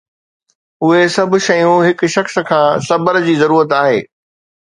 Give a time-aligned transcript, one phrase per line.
[0.85, 4.01] اهي سڀ شيون هڪ شخص کان صبر جي ضرورت آهي